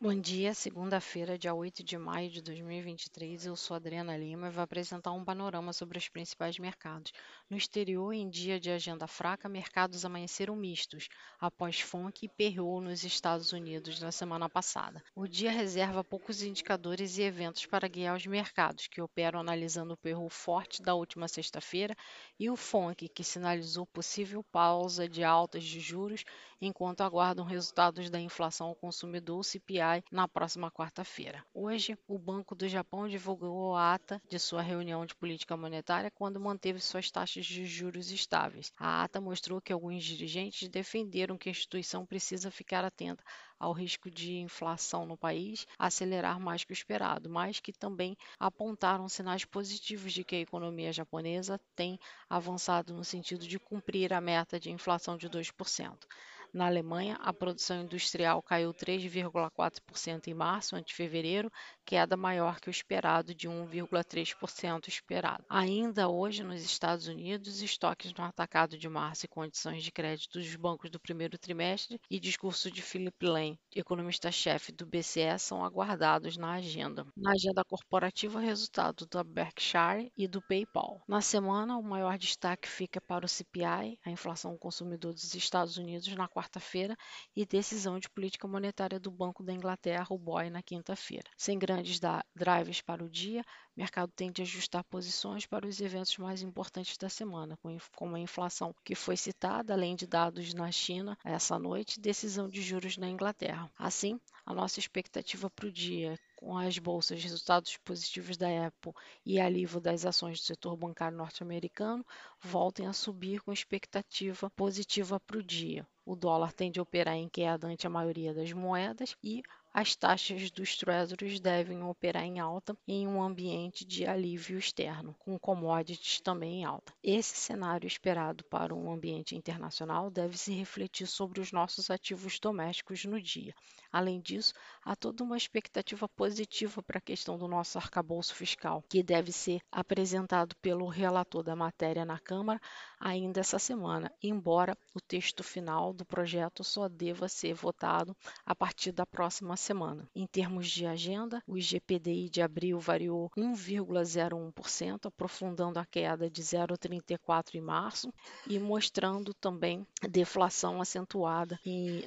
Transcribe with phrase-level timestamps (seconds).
[0.00, 3.46] Bom dia, segunda-feira, dia 8 de maio de 2023.
[3.46, 7.12] Eu sou Adriana Lima e vou apresentar um panorama sobre os principais mercados.
[7.50, 11.08] No exterior, em dia de agenda fraca, mercados amanheceram mistos,
[11.40, 15.02] após FONC e PRO nos Estados Unidos na semana passada.
[15.16, 19.96] O dia reserva poucos indicadores e eventos para guiar os mercados, que operam analisando o
[19.96, 21.96] PRO forte da última sexta-feira
[22.38, 26.22] e o FONC, que sinalizou possível pausa de altas de juros
[26.60, 31.44] enquanto aguardam resultados da inflação ao consumidor CPI na próxima quarta-feira.
[31.54, 36.40] Hoje, o Banco do Japão divulgou a ata de sua reunião de política monetária quando
[36.40, 38.70] manteve suas taxas de juros estáveis.
[38.78, 43.24] A ata mostrou que alguns dirigentes defenderam que a instituição precisa ficar atenta
[43.58, 49.08] ao risco de inflação no país acelerar mais que o esperado, mas que também apontaram
[49.08, 54.60] sinais positivos de que a economia japonesa tem avançado no sentido de cumprir a meta
[54.60, 56.06] de inflação de 2%.
[56.52, 61.52] Na Alemanha, a produção industrial caiu 3,4% em março ante fevereiro,
[61.84, 65.44] queda maior que o esperado de 1,3% esperado.
[65.48, 70.56] Ainda hoje, nos Estados Unidos, estoques no atacado de março e condições de crédito dos
[70.56, 76.52] bancos do primeiro trimestre e discurso de Philip Lane, economista-chefe do BCE, são aguardados na
[76.52, 77.06] agenda.
[77.16, 81.02] Na agenda corporativa, resultado da Berkshire e do PayPal.
[81.06, 86.08] Na semana, o maior destaque fica para o CPI, a inflação consumidor dos Estados Unidos,
[86.14, 86.96] na quarta-feira
[87.34, 91.28] e decisão de política monetária do Banco da Inglaterra, o BOE, na quinta-feira.
[91.36, 91.98] Sem grandes
[92.32, 93.42] drivers para o dia,
[93.76, 97.58] o mercado tende a ajustar posições para os eventos mais importantes da semana,
[97.96, 102.62] como a inflação que foi citada, além de dados na China essa noite, decisão de
[102.62, 103.68] juros na Inglaterra.
[103.76, 108.92] Assim, a nossa expectativa para o dia com as bolsas, resultados positivos da Apple
[109.26, 112.06] e alívio das ações do setor bancário norte-americano
[112.40, 115.84] voltem a subir com expectativa positiva para o dia.
[116.06, 119.42] O dólar tende a operar em queda ante a maioria das moedas e
[119.72, 125.38] as taxas dos treasuries devem operar em alta em um ambiente de alívio externo, com
[125.38, 126.92] commodities também em alta.
[127.02, 133.04] Esse cenário esperado para um ambiente internacional deve se refletir sobre os nossos ativos domésticos
[133.04, 133.54] no dia.
[133.92, 134.52] Além disso,
[134.84, 139.60] há toda uma expectativa positiva para a questão do nosso arcabouço fiscal, que deve ser
[139.70, 142.60] apresentado pelo relator da matéria na Câmara
[142.98, 148.92] ainda essa semana, embora o texto final do projeto só deva ser votado a partir
[148.92, 150.08] da próxima semana.
[150.14, 157.54] Em termos de agenda, o IGPDI de abril variou 1,01%, aprofundando a queda de 0,34
[157.54, 158.12] em março
[158.46, 161.58] e mostrando também deflação acentuada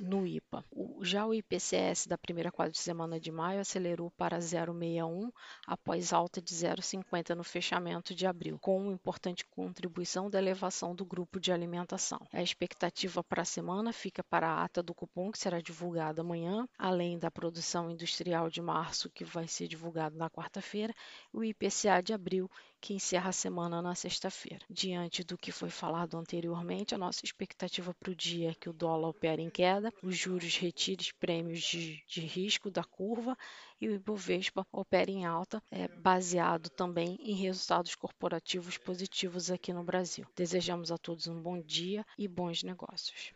[0.00, 0.64] no IPA.
[1.02, 5.32] Já o IPCS da primeira quadra de semana de maio acelerou para 0,61
[5.66, 11.06] após alta de 0,50 no fechamento de abril, com uma importante contribuição da elevação do
[11.06, 12.20] grupo de alimentação.
[12.30, 16.68] A expectativa para a semana fica para a ata do cupom que será divulgada amanhã,
[16.78, 20.94] além da produção industrial de março, que vai ser divulgado na quarta-feira,
[21.32, 22.50] o IPCA de abril,
[22.80, 24.64] que encerra a semana na sexta-feira.
[24.68, 28.72] Diante do que foi falado anteriormente, a nossa expectativa para o dia é que o
[28.72, 30.56] dólar opere em queda, os juros
[30.90, 33.36] retire prêmios de, de risco da curva
[33.80, 39.84] e o Ibovespa opere em alta, é, baseado também em resultados corporativos positivos aqui no
[39.84, 40.26] Brasil.
[40.34, 43.32] Desejamos a todos um bom dia e bons negócios.